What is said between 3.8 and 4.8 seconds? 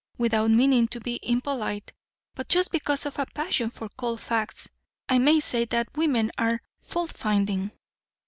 cold facts,